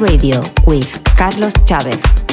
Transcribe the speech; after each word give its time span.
Radio 0.00 0.42
with 0.66 0.88
Carlos 1.16 1.52
Chávez. 1.66 2.23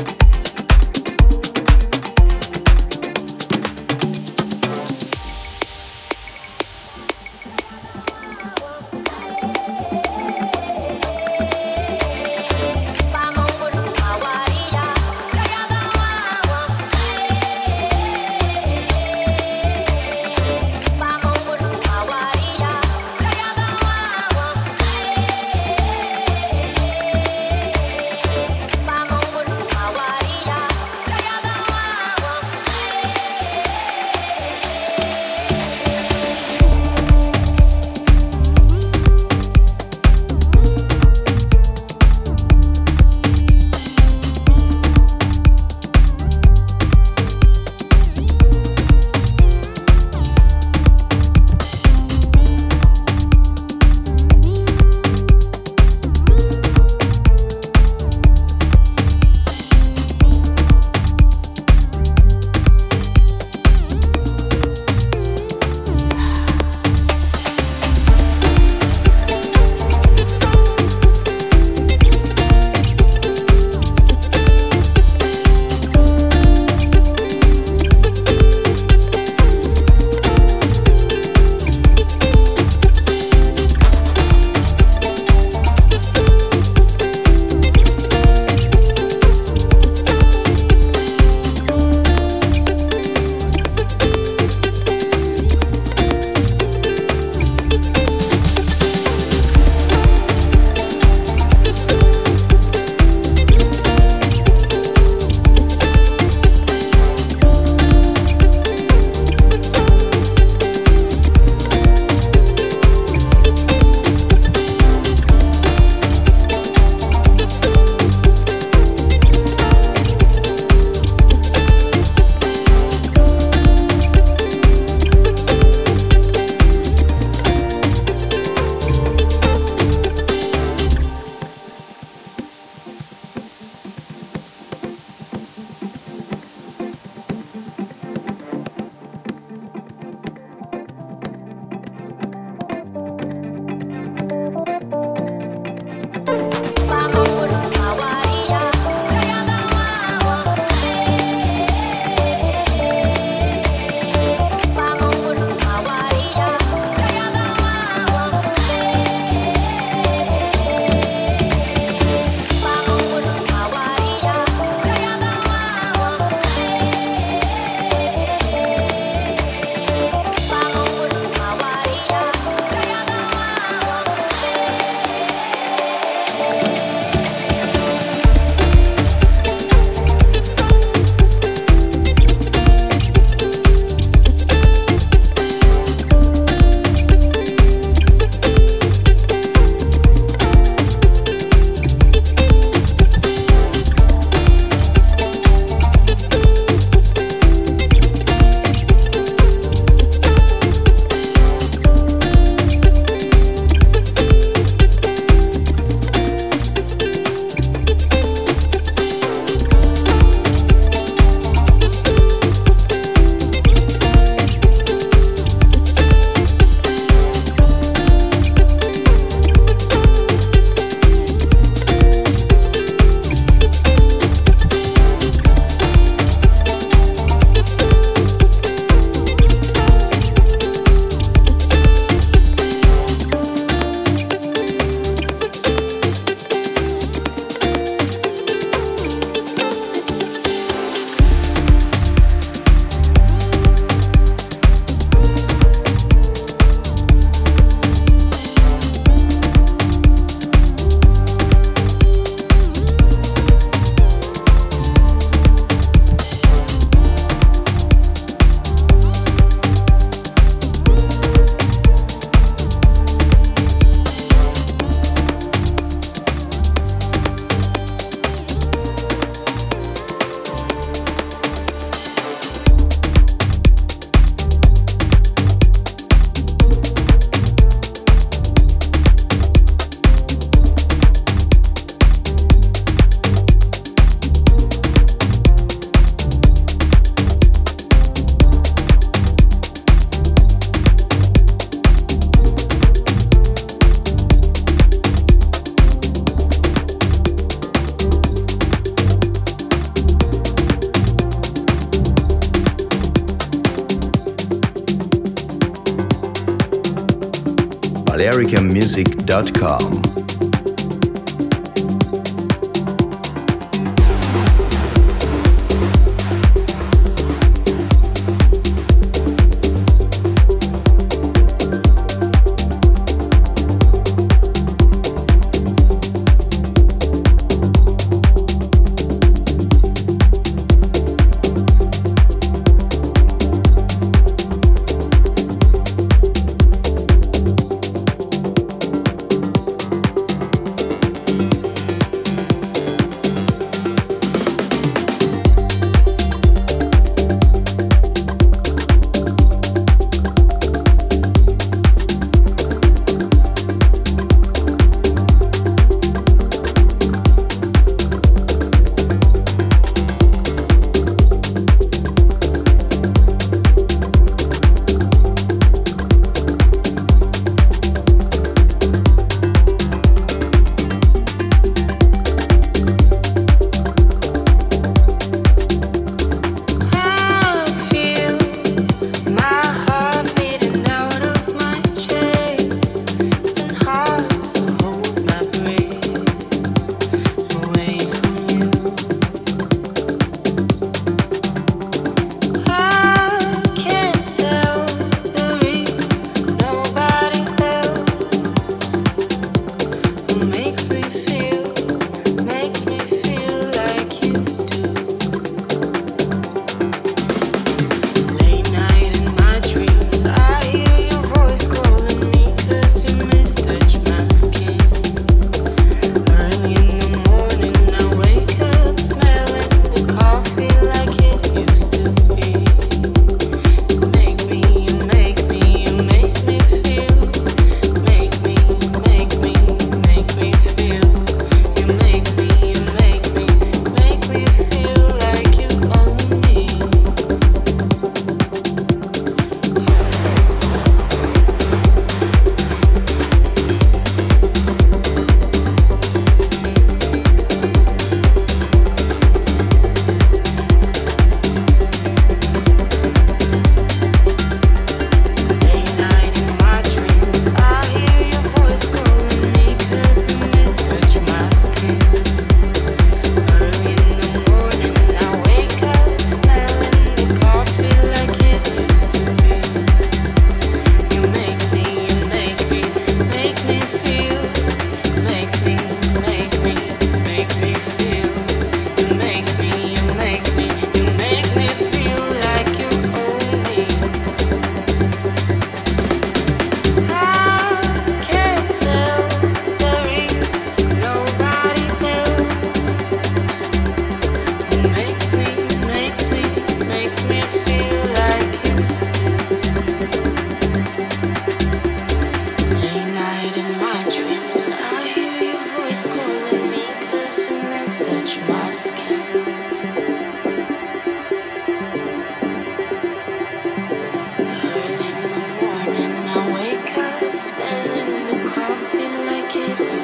music.com. 308.92 310.21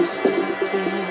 Used 0.07 0.23
to 0.23 0.31
be. 0.71 1.06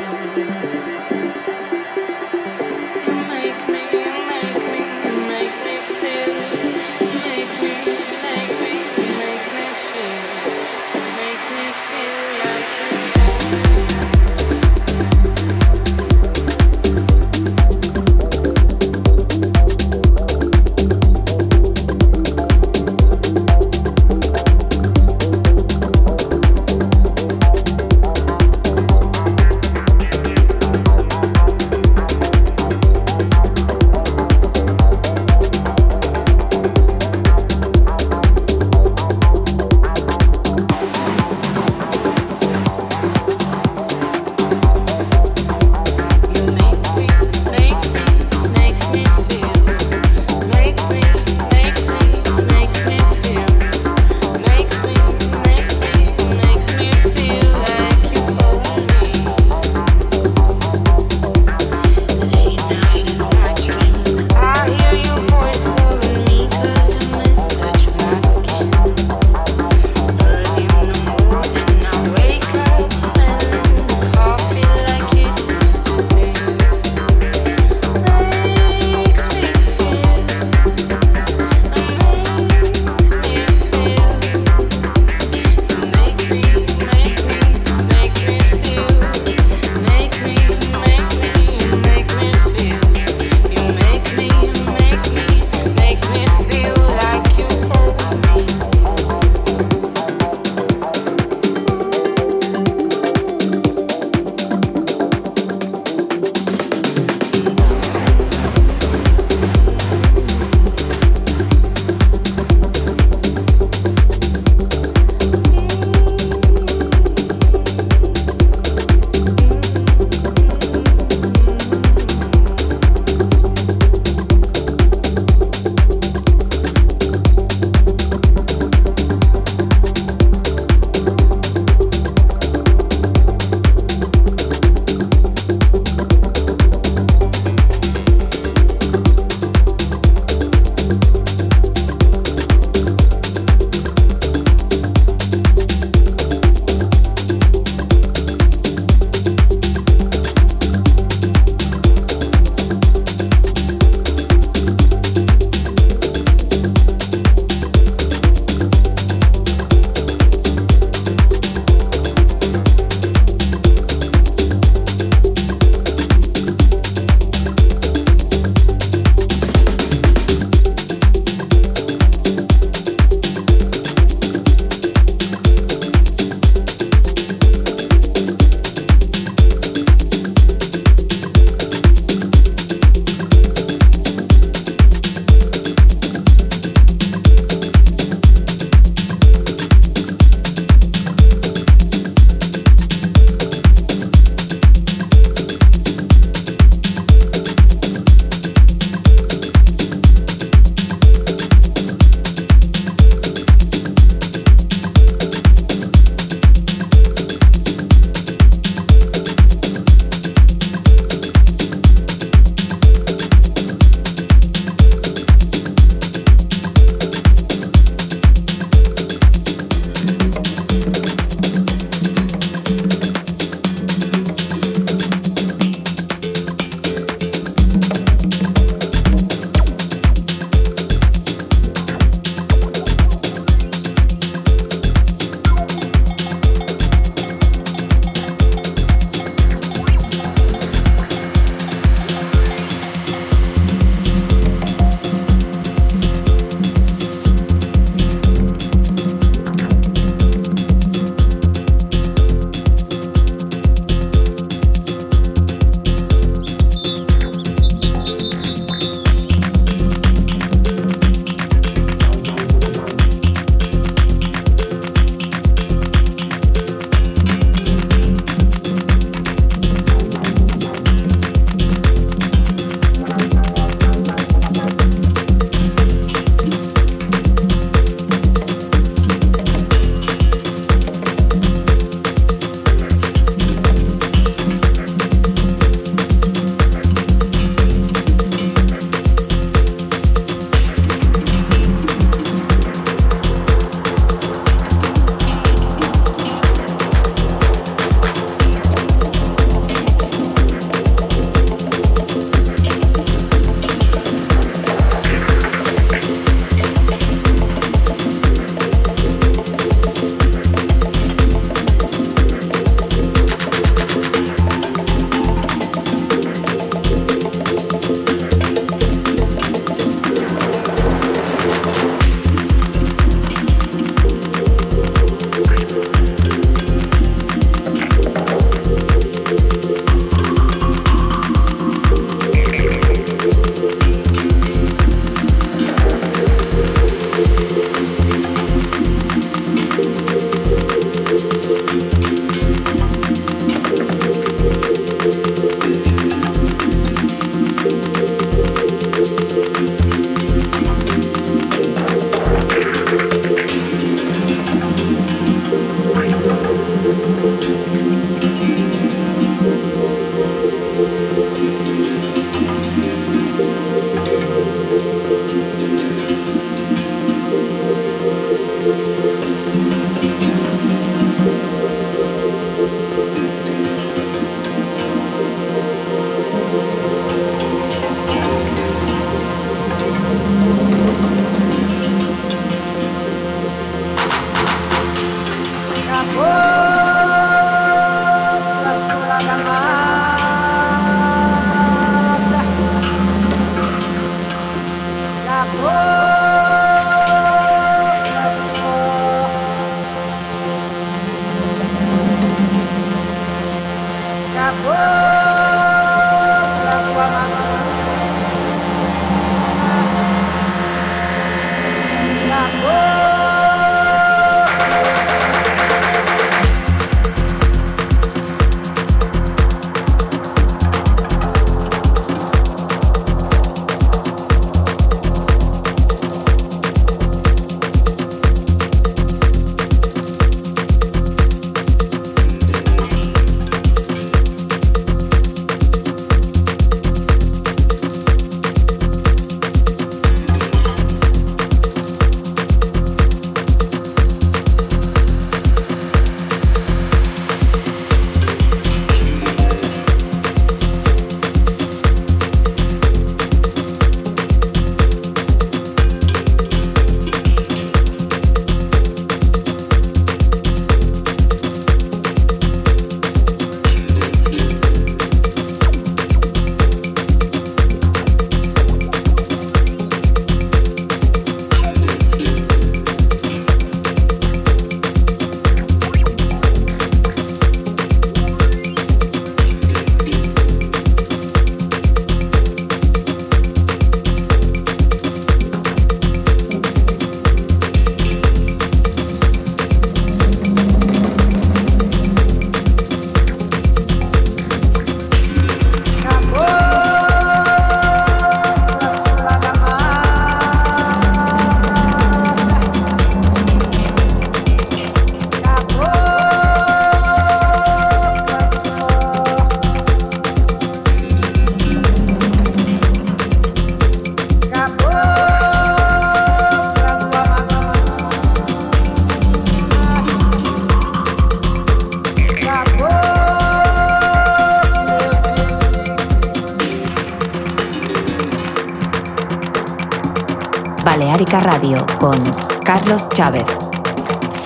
Radio 531.46 531.86
con 532.00 532.18
Carlos 532.64 533.08
Chávez. 533.10 533.46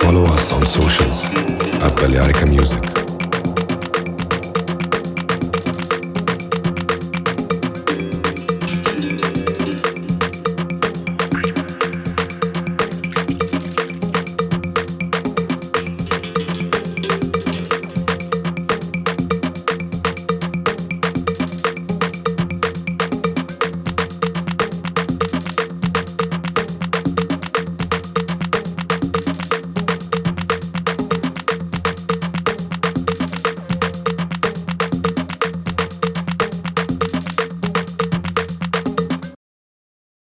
Follow 0.00 0.24
us 0.34 0.52
on 0.52 0.66
socials 0.66 1.24
at 1.82 1.94
Balearica 1.98 2.44
Music. 2.44 2.89